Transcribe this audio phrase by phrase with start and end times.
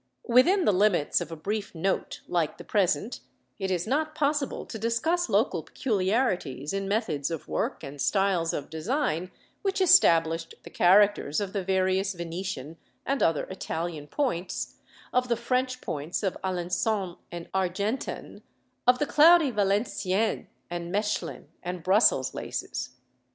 [0.27, 3.19] Within the limits of a brief note like the present,
[3.59, 8.71] it is not possible to discuss local peculiarities in methods of work and styles of
[8.71, 9.29] design
[9.61, 14.77] which established the characters of the various Venetian and other Italian points,
[15.13, 18.41] of the French points of Alençon and Argentan,
[18.87, 22.89] of the cloudy Valenciennes, Mechlin, and Brussels laces.